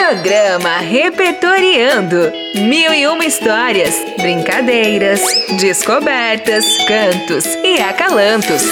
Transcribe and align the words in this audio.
Programa 0.00 0.78
Repertoriando. 0.78 2.32
Mil 2.54 2.94
e 2.94 3.06
uma 3.06 3.26
histórias, 3.26 3.94
brincadeiras, 4.16 5.20
descobertas, 5.60 6.64
cantos 6.88 7.44
e 7.62 7.78
acalantos. 7.78 8.62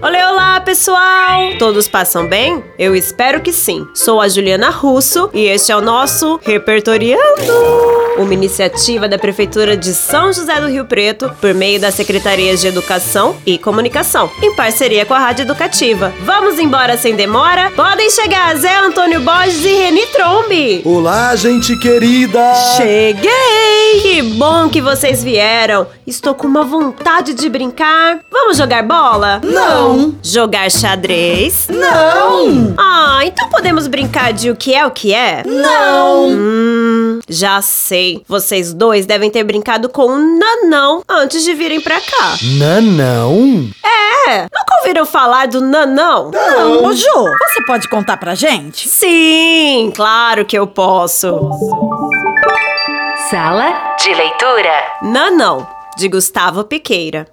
Olá, 0.00 0.30
olá, 0.30 0.60
pessoal! 0.60 1.58
Todos 1.58 1.88
passam 1.88 2.28
bem? 2.28 2.62
Eu 2.78 2.94
espero 2.94 3.40
que 3.40 3.52
sim. 3.52 3.84
Sou 3.92 4.20
a 4.20 4.28
Juliana 4.28 4.70
Russo 4.70 5.28
e 5.34 5.46
este 5.46 5.72
é 5.72 5.76
o 5.76 5.80
nosso 5.80 6.38
Repertoriando 6.44 7.99
uma 8.16 8.34
iniciativa 8.34 9.08
da 9.08 9.18
Prefeitura 9.18 9.76
de 9.76 9.94
São 9.94 10.32
José 10.32 10.60
do 10.60 10.68
Rio 10.68 10.84
Preto, 10.84 11.30
por 11.40 11.54
meio 11.54 11.80
das 11.80 11.94
Secretarias 11.94 12.60
de 12.60 12.66
Educação 12.66 13.36
e 13.46 13.58
Comunicação, 13.58 14.30
em 14.42 14.54
parceria 14.54 15.04
com 15.04 15.14
a 15.14 15.18
Rádio 15.18 15.42
Educativa. 15.42 16.12
Vamos 16.20 16.58
embora 16.58 16.96
sem 16.96 17.14
demora? 17.14 17.70
Podem 17.74 18.10
chegar 18.10 18.54
Zé 18.56 18.76
Antônio 18.78 19.20
Borges 19.20 19.64
e 19.64 19.74
Reni 19.74 20.06
Trombe! 20.06 20.82
Olá, 20.84 21.34
gente 21.36 21.76
querida! 21.78 22.54
Cheguei! 22.76 24.00
Que 24.02 24.22
bom 24.22 24.68
que 24.68 24.80
vocês 24.80 25.22
vieram! 25.22 25.86
Estou 26.06 26.34
com 26.34 26.46
uma 26.46 26.64
vontade 26.64 27.34
de 27.34 27.48
brincar. 27.48 28.20
Vamos 28.30 28.56
jogar 28.56 28.82
bola? 28.82 29.40
Não! 29.44 30.14
Jogar 30.22 30.70
xadrez? 30.70 31.68
Não! 31.68 32.74
Ah, 32.76 33.20
então 33.24 33.48
podemos 33.48 33.86
brincar 33.86 34.32
de 34.32 34.50
o 34.50 34.56
que 34.56 34.74
é 34.74 34.84
o 34.84 34.90
que 34.90 35.14
é? 35.14 35.42
Não! 35.46 36.29
Já 37.30 37.62
sei 37.62 38.00
sei. 38.00 38.22
Vocês 38.26 38.72
dois 38.72 39.06
devem 39.06 39.30
ter 39.30 39.44
brincado 39.44 39.88
com 39.88 40.06
um 40.06 40.38
nanão 40.38 41.02
antes 41.08 41.42
de 41.42 41.54
virem 41.54 41.80
pra 41.80 42.00
cá. 42.00 42.36
Nanão? 42.58 43.68
É! 43.84 44.42
Nunca 44.42 44.78
ouviram 44.80 45.04
falar 45.04 45.46
do 45.48 45.60
nanão? 45.60 46.30
Não. 46.30 46.84
Ô, 46.84 46.92
Ju, 46.92 47.04
você 47.04 47.64
pode 47.66 47.88
contar 47.88 48.16
pra 48.16 48.34
gente? 48.34 48.88
Sim, 48.88 49.92
claro 49.94 50.44
que 50.44 50.56
eu 50.56 50.66
posso. 50.66 51.50
Sala 53.28 53.96
de 54.00 54.14
leitura. 54.14 54.72
Nanão, 55.02 55.66
de 55.96 56.08
Gustavo 56.08 56.64
Piqueira. 56.64 57.26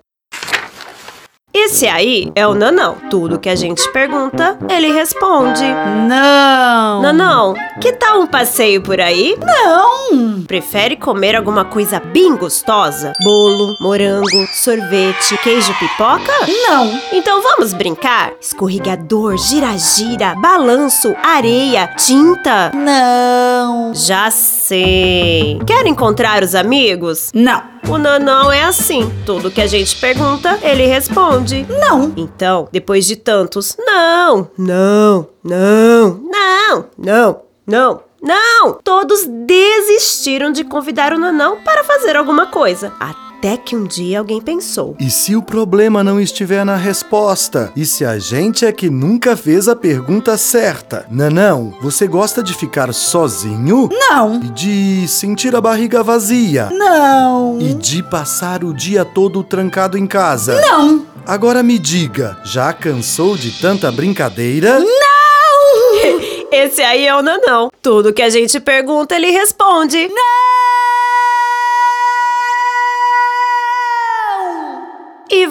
Esse 1.59 1.87
aí 1.87 2.31
é 2.35 2.47
o 2.47 2.53
Nanão. 2.53 2.97
Tudo 3.09 3.39
que 3.39 3.49
a 3.49 3.55
gente 3.55 3.91
pergunta, 3.91 4.57
ele 4.69 4.91
responde. 4.91 5.63
Não. 6.07 7.01
Nanão, 7.01 7.55
que 7.81 7.93
tal 7.93 8.21
um 8.21 8.27
passeio 8.27 8.81
por 8.81 9.01
aí? 9.01 9.35
Não. 9.43 10.43
Prefere 10.43 10.95
comer 10.95 11.35
alguma 11.35 11.65
coisa 11.65 11.99
bem 11.99 12.35
gostosa? 12.37 13.11
Bolo, 13.23 13.75
morango, 13.81 14.47
sorvete, 14.53 15.37
queijo 15.43 15.73
pipoca? 15.79 16.31
Não. 16.69 17.01
Então 17.11 17.41
vamos 17.41 17.73
brincar? 17.73 18.33
Escorregador, 18.39 19.35
gira-gira, 19.37 20.35
balanço, 20.35 21.15
areia, 21.23 21.87
tinta? 21.97 22.71
Não. 22.73 23.93
Já 23.93 24.29
sei. 24.29 25.59
Quer 25.65 25.85
encontrar 25.87 26.43
os 26.43 26.53
amigos? 26.55 27.31
Não. 27.33 27.76
O 27.89 27.97
Nanão 27.97 28.51
é 28.51 28.63
assim. 28.63 29.09
Tudo 29.25 29.49
que 29.49 29.61
a 29.61 29.67
gente 29.67 29.95
pergunta, 29.95 30.59
ele 30.61 30.85
responde. 30.85 31.65
Não. 31.69 32.11
Então, 32.17 32.67
depois 32.69 33.05
de 33.05 33.15
tantos 33.15 33.77
não, 33.79 34.49
não, 34.57 35.29
não, 35.41 36.19
não, 36.21 36.85
não, 36.97 37.41
não, 37.65 38.03
não, 38.21 38.73
todos 38.83 39.25
desistiram 39.25 40.51
de 40.51 40.65
convidar 40.65 41.13
o 41.13 41.17
Nanão 41.17 41.61
para 41.63 41.83
fazer 41.83 42.17
alguma 42.17 42.47
coisa. 42.47 42.91
Até 42.99 43.26
até 43.37 43.55
que 43.55 43.75
um 43.75 43.83
dia 43.83 44.17
alguém 44.19 44.41
pensou: 44.41 44.95
E 44.99 45.11
se 45.11 45.35
o 45.35 45.43
problema 45.43 46.03
não 46.03 46.19
estiver 46.19 46.65
na 46.65 46.75
resposta? 46.75 47.71
E 47.75 47.85
se 47.85 48.03
a 48.03 48.17
gente 48.17 48.65
é 48.65 48.71
que 48.71 48.89
nunca 48.89 49.37
fez 49.37 49.67
a 49.67 49.75
pergunta 49.75 50.35
certa? 50.37 51.05
Nanão, 51.09 51.73
você 51.79 52.07
gosta 52.07 52.41
de 52.41 52.53
ficar 52.55 52.91
sozinho? 52.93 53.89
Não. 53.91 54.41
E 54.43 54.49
de 54.49 55.07
sentir 55.07 55.55
a 55.55 55.61
barriga 55.61 56.01
vazia? 56.01 56.69
Não. 56.71 57.59
E 57.61 57.75
de 57.75 58.01
passar 58.01 58.63
o 58.63 58.73
dia 58.73 59.05
todo 59.05 59.43
trancado 59.43 59.97
em 59.97 60.07
casa? 60.07 60.59
Não. 60.59 61.05
Agora 61.25 61.61
me 61.61 61.77
diga, 61.77 62.37
já 62.43 62.73
cansou 62.73 63.37
de 63.37 63.51
tanta 63.51 63.91
brincadeira? 63.91 64.79
Não! 64.79 66.47
Esse 66.51 66.81
aí 66.81 67.05
é 67.05 67.15
o 67.15 67.21
Nanão. 67.21 67.69
Tudo 67.81 68.13
que 68.13 68.21
a 68.21 68.29
gente 68.29 68.59
pergunta, 68.59 69.15
ele 69.15 69.29
responde: 69.29 70.07
Não! 70.07 70.46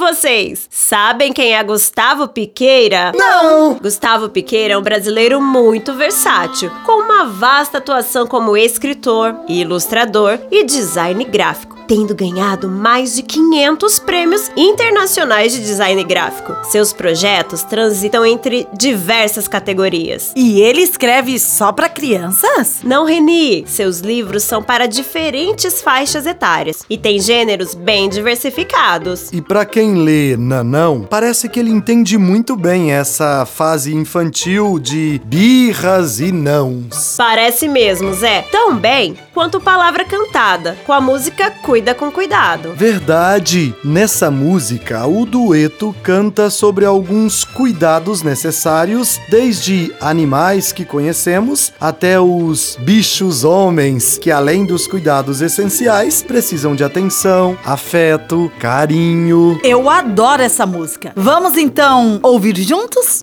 Vocês, 0.06 0.69
sabem 0.71 1.33
quem 1.33 1.56
é 1.56 1.65
Gustavo 1.65 2.28
Piqueira? 2.28 3.11
Não! 3.12 3.75
Gustavo 3.75 4.28
Piqueira 4.28 4.75
é 4.75 4.78
um 4.78 4.83
brasileiro 4.83 5.41
muito 5.41 5.94
versátil, 5.94 6.71
com 6.84 7.03
uma 7.03 7.25
vasta 7.25 7.78
atuação 7.78 8.25
como 8.25 8.56
escritor, 8.56 9.34
ilustrador 9.49 10.39
e 10.49 10.62
design 10.62 11.25
gráfico 11.25 11.75
tendo 11.86 12.14
ganhado 12.14 12.69
mais 12.69 13.14
de 13.14 13.22
500 13.22 13.98
prêmios 14.00 14.50
internacionais 14.56 15.52
de 15.52 15.60
design 15.60 16.02
gráfico. 16.04 16.54
Seus 16.64 16.92
projetos 16.92 17.62
transitam 17.62 18.24
entre 18.24 18.66
diversas 18.72 19.47
categorias. 19.47 20.32
E 20.36 20.60
ele 20.60 20.82
escreve 20.82 21.38
só 21.38 21.72
para 21.72 21.88
crianças? 21.88 22.80
Não, 22.82 23.04
Reni. 23.04 23.64
Seus 23.66 24.00
livros 24.00 24.42
são 24.42 24.62
para 24.62 24.86
diferentes 24.86 25.80
faixas 25.80 26.26
etárias 26.26 26.82
e 26.88 26.98
tem 26.98 27.20
gêneros 27.20 27.74
bem 27.74 28.08
diversificados. 28.08 29.30
E 29.32 29.41
para 29.41 29.64
quem 29.64 29.97
lê 29.97 30.36
Nanão, 30.36 31.06
parece 31.08 31.48
que 31.48 31.60
ele 31.60 31.70
entende 31.70 32.18
muito 32.18 32.56
bem 32.56 32.92
essa 32.92 33.47
fase 33.47 33.94
infantil 33.94 34.78
de 34.78 35.20
birras 35.24 36.20
e 36.20 36.32
nãos. 36.32 37.14
Parece 37.16 37.68
mesmo, 37.68 38.12
Zé. 38.12 38.42
Tão 38.50 38.76
bem 38.76 39.16
quanto 39.32 39.60
palavra 39.60 40.04
cantada, 40.04 40.76
com 40.86 40.92
a 40.92 41.00
música 41.00 41.50
cuida 41.76 41.94
com 41.94 42.10
cuidado. 42.10 42.72
Verdade! 42.75 43.75
Nessa 43.84 44.31
música, 44.31 45.06
o 45.06 45.26
dueto 45.26 45.94
canta 46.03 46.48
sobre 46.48 46.87
alguns 46.87 47.44
cuidados 47.44 48.22
necessários, 48.22 49.20
desde 49.28 49.94
animais 50.00 50.72
que 50.72 50.86
conhecemos 50.86 51.75
até 51.78 52.19
os 52.19 52.78
bichos 52.81 53.44
homens, 53.44 54.16
que 54.16 54.31
além 54.31 54.65
dos 54.65 54.86
cuidados 54.86 55.42
essenciais, 55.42 56.22
precisam 56.22 56.75
de 56.75 56.82
atenção, 56.82 57.59
afeto, 57.62 58.50
carinho. 58.59 59.60
Eu 59.62 59.91
adoro 59.91 60.41
essa 60.41 60.65
música. 60.65 61.12
Vamos 61.15 61.59
então 61.59 62.20
ouvir 62.22 62.56
juntos? 62.56 63.22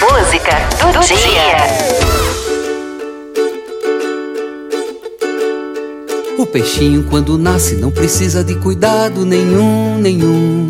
Música 0.00 0.58
do, 0.92 1.06
dia. 1.06 1.97
Peixinho, 6.48 7.04
quando 7.04 7.38
nasce, 7.38 7.76
não 7.76 7.90
precisa 7.90 8.42
de 8.42 8.54
cuidado 8.56 9.24
nenhum, 9.24 9.98
nenhum. 9.98 10.68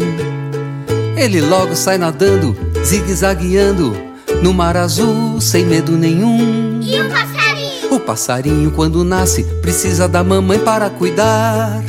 Ele 1.16 1.41
logo 1.41 1.75
sai 1.75 1.99
nadando, 1.99 2.56
zigue-zagueando, 2.84 3.97
no 4.43 4.53
mar 4.53 4.77
azul, 4.77 5.41
sem 5.41 5.65
medo 5.65 5.93
nenhum. 5.93 6.81
E 6.83 7.00
o 7.00 7.09
passarinho? 7.09 7.94
O 7.94 8.00
passarinho, 8.00 8.71
quando 8.71 9.05
nasce, 9.05 9.44
precisa 9.62 10.06
da 10.06 10.22
mamãe 10.22 10.59
para 10.59 10.91
cuidar. 10.91 11.83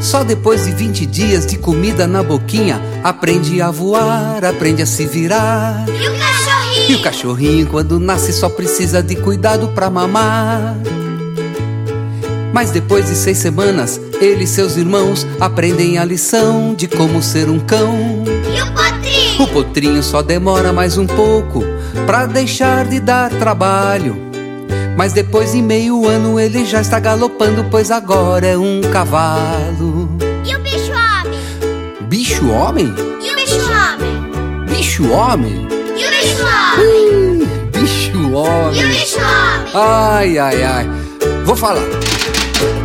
Só 0.00 0.22
depois 0.22 0.64
de 0.66 0.72
20 0.72 1.06
dias 1.06 1.46
de 1.46 1.56
comida 1.56 2.06
na 2.06 2.22
boquinha, 2.22 2.80
aprende 3.02 3.62
a 3.62 3.70
voar, 3.70 4.44
aprende 4.44 4.82
a 4.82 4.86
se 4.86 5.06
virar. 5.06 5.84
E 5.88 6.08
o 6.08 6.18
cachorrinho? 6.18 6.90
E 6.90 6.94
o 6.94 7.02
cachorrinho, 7.02 7.66
quando 7.66 7.98
nasce, 7.98 8.32
só 8.32 8.48
precisa 8.48 9.02
de 9.02 9.16
cuidado 9.16 9.68
para 9.68 9.88
mamar. 9.88 10.76
Mas 12.54 12.70
depois 12.70 13.06
de 13.06 13.16
seis 13.16 13.38
semanas, 13.38 14.00
ele 14.20 14.44
e 14.44 14.46
seus 14.46 14.76
irmãos 14.76 15.26
aprendem 15.40 15.98
a 15.98 16.04
lição 16.04 16.72
de 16.72 16.86
como 16.86 17.20
ser 17.20 17.50
um 17.50 17.58
cão. 17.58 18.22
E 18.56 18.62
o 18.62 18.72
potrinho? 18.72 19.42
O 19.42 19.48
potrinho 19.48 20.02
só 20.04 20.22
demora 20.22 20.72
mais 20.72 20.96
um 20.96 21.04
pouco 21.04 21.64
pra 22.06 22.26
deixar 22.26 22.84
de 22.84 23.00
dar 23.00 23.28
trabalho. 23.28 24.16
Mas 24.96 25.12
depois 25.12 25.50
de 25.50 25.60
meio 25.60 26.06
ano 26.06 26.38
ele 26.38 26.64
já 26.64 26.80
está 26.80 27.00
galopando, 27.00 27.66
pois 27.72 27.90
agora 27.90 28.46
é 28.46 28.56
um 28.56 28.80
cavalo. 28.82 30.08
E 30.44 30.54
o 30.54 30.60
bicho 30.60 30.92
homem? 30.92 31.40
Bicho 32.02 32.48
homem? 32.50 32.94
E 33.20 33.32
o 33.32 33.34
bicho 33.34 33.58
homem? 33.68 34.66
Bicho 34.68 35.10
homem? 35.10 35.66
E 35.96 36.06
o 36.06 36.10
bicho 36.10 36.44
homem? 36.44 37.42
Ih, 37.42 37.78
bicho 37.80 38.12
E 38.14 38.16
o 38.16 38.32
homem. 38.34 38.86
bicho 38.86 39.18
homem? 39.18 39.72
Ai, 39.74 40.38
ai, 40.38 40.62
ai. 40.62 40.86
Vou 41.44 41.56
falar. 41.56 41.82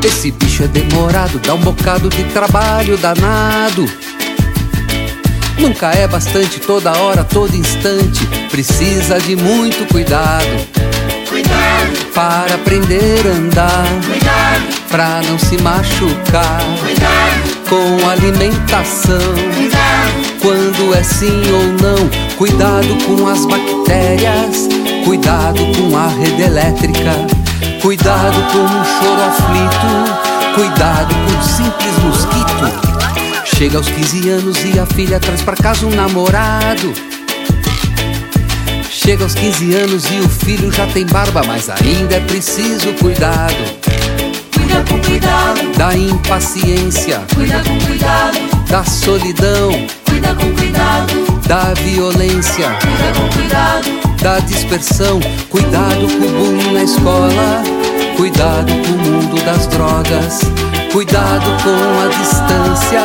Esse 0.04 0.32
bicho 0.32 0.64
é 0.64 0.68
demorado, 0.68 1.40
dá 1.40 1.54
um 1.54 1.60
bocado 1.60 2.10
de 2.10 2.24
trabalho 2.26 2.98
danado. 2.98 3.86
Nunca 5.58 5.92
é 5.92 6.08
bastante, 6.08 6.60
toda 6.60 6.92
hora, 6.98 7.24
todo 7.24 7.54
instante. 7.56 8.26
Precisa 8.50 9.20
de 9.20 9.36
muito 9.36 9.86
cuidado. 9.92 10.46
Cuidado, 11.28 12.06
Para 12.14 12.56
aprender 12.56 13.22
a 13.28 13.32
andar, 13.32 13.86
cuidado, 14.06 14.88
pra 14.90 15.22
não 15.30 15.38
se 15.38 15.58
machucar. 15.62 16.62
cuidado, 16.80 17.68
Com 17.70 18.10
alimentação, 18.10 19.36
cuidado, 19.54 20.40
quando 20.42 20.96
é 20.96 21.04
sim 21.04 21.42
ou 21.52 21.64
não. 21.82 22.10
Cuidado 22.38 22.96
com 23.06 23.28
as 23.28 23.46
bactérias, 23.46 24.68
cuidado 25.06 25.60
com 25.76 25.96
a 25.96 26.08
rede 26.08 26.42
elétrica, 26.42 27.12
cuidado 27.82 28.42
com 28.52 28.64
o 28.64 28.86
choro 28.86 29.22
aflito, 29.22 30.56
cuidado 30.56 31.16
com 31.16 31.40
o 31.40 31.44
simples 31.44 31.98
mosquito. 32.04 33.56
Chega 33.56 33.78
aos 33.78 33.88
15 33.88 34.30
anos 34.30 34.58
e 34.66 34.80
a 34.80 34.86
filha 34.86 35.20
traz 35.20 35.42
pra 35.42 35.56
casa 35.56 35.86
um 35.86 35.92
namorado. 35.92 36.94
Chega 38.90 39.24
aos 39.24 39.34
15 39.34 39.76
anos 39.76 40.06
e 40.12 40.20
o 40.20 40.30
filho 40.30 40.72
já 40.72 40.86
tem 40.88 41.06
barba, 41.06 41.42
mas 41.46 41.70
ainda 41.70 42.16
é 42.16 42.20
preciso 42.20 42.94
cuidado. 43.00 43.56
Cuida 44.54 44.84
com 44.88 45.00
cuidado, 45.00 45.78
Da 45.78 45.96
impaciência, 45.96 47.22
cuida 47.34 47.62
com 47.64 47.80
cuidado, 47.86 48.38
da 48.68 48.84
solidão, 48.84 49.72
cuida 50.06 50.36
com 50.36 50.54
cuidado, 50.54 51.40
da 51.48 51.74
violência, 51.76 52.70
cuida 52.82 53.20
com 53.20 53.30
cuidado, 53.38 53.99
da 54.22 54.40
dispersão. 54.40 55.20
Cuidado 55.50 56.08
com 56.08 56.26
o 56.26 56.30
bullying 56.30 56.74
na 56.74 56.84
escola, 56.84 57.64
cuidado 58.18 58.72
com 58.72 58.92
o 58.92 58.98
mundo 58.98 59.44
das 59.44 59.68
drogas, 59.68 60.42
cuidado 60.92 61.46
com 61.64 62.04
a 62.04 62.08
distância, 62.08 63.02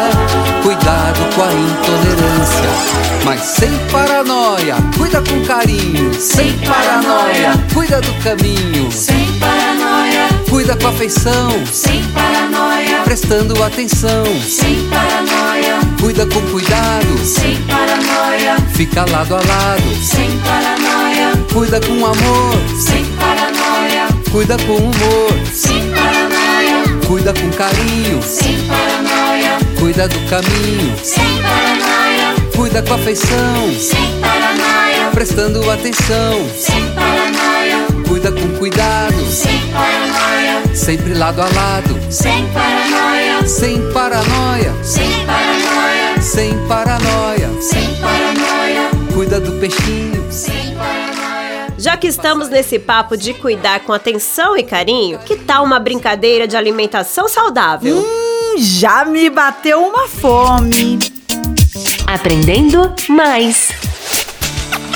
cuidado 0.63 1.35
com 1.35 1.43
a 1.43 1.53
intolerância. 1.53 3.05
Mas 3.25 3.41
sem 3.41 3.71
paranoia, 3.91 4.77
cuida 4.99 5.23
com 5.23 5.45
carinho, 5.47 6.13
sem 6.15 6.53
paranoia, 6.59 7.53
cuida 7.73 8.01
do 8.01 8.13
caminho, 8.23 8.91
sem 8.93 9.27
paranoia, 9.39 10.29
cuida 10.51 10.77
com 10.77 10.89
afeição, 10.89 11.51
sem 11.73 12.03
paranoia, 12.09 12.84
prestando 13.05 13.63
atenção, 13.63 14.25
sem 14.43 14.89
paranoia, 14.89 15.79
cuida 16.01 16.27
com 16.27 16.41
cuidado, 16.51 17.19
sem 17.25 17.57
paranoia, 17.63 18.57
fica 18.75 19.05
lado 19.11 19.35
a 19.37 19.39
lado, 19.39 19.95
sem 20.03 20.39
paranoia, 20.39 21.33
cuida 21.53 21.81
com 21.81 22.07
amor, 22.07 22.55
sem 22.79 23.05
paranoia, 23.17 24.09
cuida 24.31 24.57
com 24.59 24.77
humor, 24.77 25.47
sem 25.53 25.91
paranoia, 25.91 27.07
cuida 27.07 27.35
com 27.35 27.51
carinho, 27.51 28.23
sem 28.23 28.57
paranoia, 28.67 29.59
cuida 29.79 30.09
do 30.09 30.19
caminho, 30.29 30.97
sem 31.03 31.43
paranoia, 31.43 32.35
cuida 32.57 32.83
com 32.83 32.95
afeição, 32.95 33.75
sem 33.79 34.21
paranoia, 34.21 35.11
prestando 35.13 35.71
atenção, 35.71 36.49
sem 36.59 36.83
paranoia, 36.95 37.24
sempre 40.85 41.15
lado 41.15 41.41
a 41.41 41.47
lado, 41.47 41.99
sem 42.11 42.47
paranoia, 42.53 43.47
sem 43.47 43.91
paranoia, 43.91 44.85
sem 44.85 45.09
paranoia, 45.25 46.21
sem 46.21 46.69
paranoia, 46.69 47.51
sem 47.63 47.95
paranoia, 47.97 48.91
cuida 49.15 49.41
do 49.41 49.53
peixinho, 49.53 50.31
sem 50.31 50.75
paranoia. 50.75 51.69
Já 51.79 51.97
que 51.97 52.07
estamos 52.07 52.51
nesse 52.51 52.79
papo 52.79 53.17
de 53.17 53.33
cuidar 53.33 53.81
com 53.81 53.95
atenção 53.95 54.55
e 54.59 54.63
carinho, 54.63 55.19
que 55.21 55.37
tal 55.37 55.65
uma 55.65 55.81
brincadeira 55.81 56.47
de 56.47 56.55
alimentação 56.55 57.29
saudável? 57.29 57.97
Hum, 57.97 58.57
já 58.59 59.07
me 59.07 59.31
bateu 59.31 59.83
uma 59.83 60.07
fome. 60.07 60.99
Aprendendo 62.07 62.93
mais. 63.09 63.71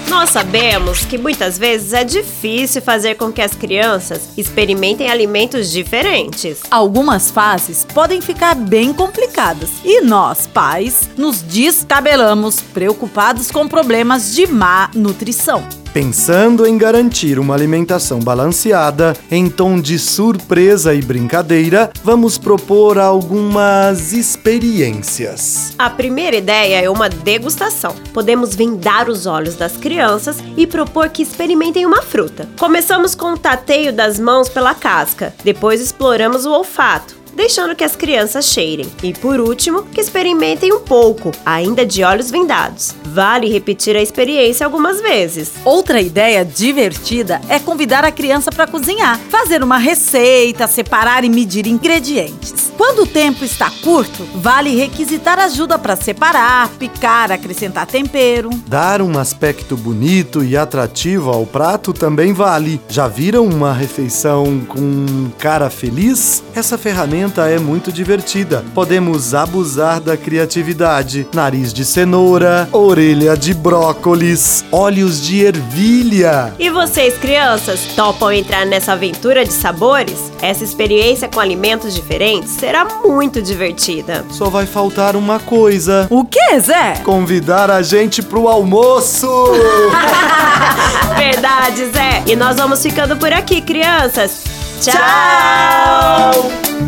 Nós 0.09 0.31
sabemos 0.31 1.05
que 1.05 1.19
muitas 1.19 1.59
vezes 1.59 1.93
é 1.93 2.03
difícil 2.03 2.81
fazer 2.81 3.17
com 3.17 3.31
que 3.31 3.43
as 3.43 3.55
crianças 3.55 4.31
experimentem 4.39 5.11
alimentos 5.11 5.71
diferentes. 5.71 6.63
Algumas 6.71 7.31
fases 7.31 7.85
podem 7.85 8.23
ficar 8.23 8.55
bem 8.55 8.93
complicadas 8.95 9.69
e 9.85 10.01
nós, 10.01 10.47
pais, 10.47 11.11
nos 11.17 11.43
descabelamos 11.43 12.61
preocupados 12.61 13.51
com 13.51 13.69
problemas 13.69 14.35
de 14.35 14.47
má 14.47 14.91
nutrição. 14.95 15.63
Pensando 15.93 16.67
em 16.67 16.76
garantir 16.76 17.38
uma 17.38 17.55
alimentação 17.55 18.20
balanceada, 18.20 19.17
em 19.31 19.49
tom 19.49 19.81
de 19.81 19.99
surpresa 19.99 20.94
e 20.94 21.00
brincadeira, 21.00 21.90
vamos 22.05 22.37
propor 22.37 22.99
algumas 22.99 24.12
experiências. 24.12 25.75
A 25.79 25.88
primeira 25.88 26.37
ideia 26.37 26.82
é 26.82 26.90
uma 26.90 27.08
degustação. 27.08 27.94
Podemos 28.12 28.55
vendar 28.55 29.08
os 29.08 29.26
olhos 29.26 29.56
das 29.56 29.76
crianças 29.76 30.37
e 30.56 30.67
propor 30.67 31.08
que 31.08 31.23
experimentem 31.23 31.87
uma 31.87 32.02
fruta. 32.02 32.46
Começamos 32.58 33.14
com 33.14 33.32
o 33.32 33.38
tateio 33.38 33.93
das 33.93 34.20
mãos 34.20 34.49
pela 34.49 34.75
casca, 34.75 35.35
depois 35.43 35.81
exploramos 35.81 36.44
o 36.44 36.52
olfato. 36.52 37.17
Deixando 37.38 37.76
que 37.76 37.85
as 37.85 37.94
crianças 37.94 38.46
cheirem. 38.46 38.90
E 39.00 39.14
por 39.14 39.38
último, 39.38 39.85
que 39.85 40.00
experimentem 40.00 40.73
um 40.73 40.81
pouco, 40.81 41.31
ainda 41.46 41.87
de 41.87 42.02
olhos 42.02 42.32
vendados. 42.32 42.96
Vale 43.05 43.49
repetir 43.49 43.94
a 43.94 44.02
experiência 44.02 44.67
algumas 44.67 45.00
vezes. 45.00 45.52
Outra 45.64 46.00
ideia 46.00 46.44
divertida 46.44 47.40
é 47.49 47.61
convidar 47.61 48.05
a 48.05 48.11
criança 48.11 48.50
para 48.50 48.67
cozinhar, 48.67 49.20
fazer 49.31 49.62
uma 49.62 49.79
receita, 49.79 50.67
separar 50.67 51.23
e 51.23 51.29
medir 51.29 51.69
ingredientes. 51.69 52.68
Quando 52.79 53.01
o 53.03 53.07
tempo 53.07 53.45
está 53.45 53.73
curto, 53.83 54.23
vale 54.37 54.77
requisitar 54.77 55.37
ajuda 55.41 55.77
para 55.77 55.97
separar, 55.97 56.69
picar, 56.79 57.33
acrescentar 57.33 57.87
tempero. 57.87 58.51
Dar 58.69 59.03
um 59.03 59.19
aspecto 59.19 59.77
bonito 59.77 60.45
e 60.45 60.57
atrativo 60.57 61.29
ao 61.29 61.45
prato 61.45 61.93
também 61.93 62.33
vale. 62.33 62.81
Já 62.89 63.09
viram 63.09 63.45
uma 63.45 63.73
refeição 63.73 64.61
com 64.69 65.29
cara 65.41 65.69
feliz? 65.69 66.41
Essa 66.55 66.79
ferramenta 66.79 67.49
é 67.49 67.59
muito 67.59 67.91
divertida. 67.91 68.65
Podemos 68.73 69.35
abusar 69.35 70.01
da 70.01 70.17
criatividade. 70.17 71.27
Nariz 71.35 71.75
de 71.75 71.85
cenoura, 71.85 72.69
orelha 72.71 73.37
de 73.37 73.55
brócolis, 73.55 74.65
olhos 74.71 75.21
de 75.21 75.45
ervilha. 75.45 76.55
E 76.61 76.71
vocês, 76.71 77.19
crianças, 77.19 77.81
topam 77.97 78.31
entrar 78.31 78.65
nessa 78.65 78.93
aventura 78.93 79.45
de 79.45 79.53
sabores? 79.53 80.31
Essa 80.41 80.63
experiência 80.63 81.27
com 81.27 81.41
alimentos 81.41 81.93
diferentes 81.93 82.68
será 82.69 82.85
muito 82.85 83.41
divertida. 83.41 84.26
Só 84.31 84.50
vai 84.50 84.67
faltar 84.67 85.17
uma 85.17 85.41
coisa. 85.41 86.06
O 86.11 86.23
que, 86.23 86.61
Zé? 86.61 86.97
Convidar 87.03 87.70
a 87.70 87.81
gente 87.81 88.20
pro 88.20 88.47
almoço! 88.47 89.26
Verdade, 91.17 91.87
Zé. 91.87 92.25
E 92.26 92.37
nós 92.37 92.59
vamos 92.59 92.82
ficando 92.82 93.17
por 93.17 93.32
aqui, 93.32 93.62
crianças. 93.62 94.44
Tchau! 94.82 94.93
Você 94.93 96.88